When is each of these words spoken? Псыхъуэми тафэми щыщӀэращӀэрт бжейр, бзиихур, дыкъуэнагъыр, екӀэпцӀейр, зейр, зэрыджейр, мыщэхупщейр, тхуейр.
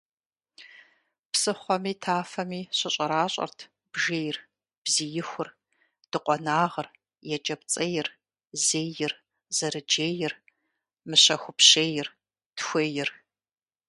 Псыхъуэми 1.31 1.93
тафэми 2.03 2.61
щыщӀэращӀэрт 2.77 3.59
бжейр, 3.91 4.37
бзиихур, 4.83 5.49
дыкъуэнагъыр, 6.09 6.87
екӀэпцӀейр, 7.35 8.07
зейр, 8.65 9.13
зэрыджейр, 9.55 10.33
мыщэхупщейр, 11.07 12.07
тхуейр. 12.57 13.09